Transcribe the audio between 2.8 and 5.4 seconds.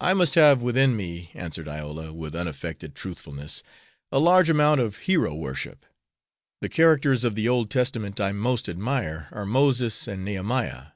truthfulness, "a large amount of hero